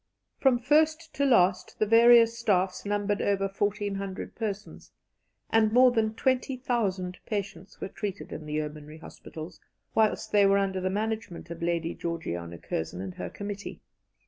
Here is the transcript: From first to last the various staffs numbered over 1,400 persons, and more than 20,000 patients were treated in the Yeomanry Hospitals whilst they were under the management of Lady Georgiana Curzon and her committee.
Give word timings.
From 0.39 0.57
first 0.57 1.13
to 1.13 1.25
last 1.25 1.77
the 1.77 1.85
various 1.85 2.35
staffs 2.35 2.85
numbered 2.85 3.21
over 3.21 3.47
1,400 3.47 4.33
persons, 4.33 4.93
and 5.51 5.71
more 5.71 5.91
than 5.91 6.15
20,000 6.15 7.19
patients 7.27 7.79
were 7.79 7.87
treated 7.87 8.31
in 8.31 8.47
the 8.47 8.53
Yeomanry 8.53 8.97
Hospitals 8.97 9.59
whilst 9.93 10.31
they 10.31 10.47
were 10.47 10.57
under 10.57 10.81
the 10.81 10.89
management 10.89 11.51
of 11.51 11.61
Lady 11.61 11.93
Georgiana 11.93 12.57
Curzon 12.57 12.99
and 12.99 13.13
her 13.13 13.29
committee. 13.29 13.79